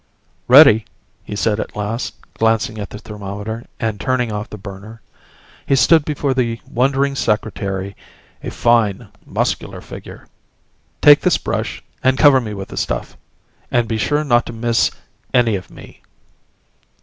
"Ready," 0.47 0.85
he 1.23 1.35
said 1.35 1.59
at 1.59 1.75
last, 1.75 2.15
glancing 2.33 2.79
at 2.79 2.89
the 2.89 2.97
thermometer 2.97 3.65
and 3.79 3.99
turning 4.01 4.31
off 4.31 4.49
the 4.49 4.57
burner. 4.57 4.99
He 5.67 5.75
stood 5.75 6.05
before 6.05 6.33
the 6.33 6.59
wondering 6.67 7.15
Secretary, 7.15 7.95
a 8.43 8.49
fine, 8.49 9.09
muscular 9.27 9.79
figure. 9.79 10.27
"Take 11.03 11.21
this 11.21 11.37
brush 11.37 11.83
and 12.03 12.17
cover 12.17 12.41
me 12.41 12.55
with 12.55 12.69
the 12.69 12.77
stuff. 12.77 13.15
And 13.69 13.87
be 13.87 13.99
sure 13.99 14.23
not 14.23 14.47
to 14.47 14.53
miss 14.53 14.89
any 15.35 15.55
of 15.55 15.69
me!" 15.69 16.01